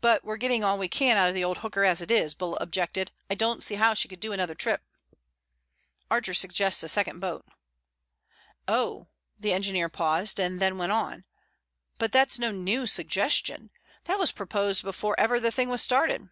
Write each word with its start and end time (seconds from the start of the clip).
"But 0.00 0.24
we're 0.24 0.38
getting 0.38 0.64
all 0.64 0.78
we 0.78 0.88
can 0.88 1.18
out 1.18 1.28
of 1.28 1.34
the 1.34 1.44
old 1.44 1.58
hooker 1.58 1.84
as 1.84 2.00
it 2.00 2.10
is," 2.10 2.34
Bulla 2.34 2.56
objected. 2.58 3.12
"I 3.28 3.34
don't 3.34 3.62
see 3.62 3.74
how 3.74 3.92
she 3.92 4.08
could 4.08 4.18
do 4.18 4.32
another 4.32 4.54
trip." 4.54 4.82
"Archer 6.10 6.32
suggests 6.32 6.82
a 6.82 6.88
second 6.88 7.20
boat." 7.20 7.44
"Oh." 8.66 9.08
The 9.38 9.52
engineer 9.52 9.90
paused, 9.90 10.38
then 10.38 10.78
went 10.78 10.92
on: 10.92 11.24
"But 11.98 12.12
that's 12.12 12.38
no 12.38 12.50
new 12.50 12.86
suggestion. 12.86 13.68
That 14.04 14.18
was 14.18 14.32
proposed 14.32 14.82
before 14.82 15.14
ever 15.20 15.38
the 15.38 15.52
thing 15.52 15.68
was 15.68 15.82
started." 15.82 16.30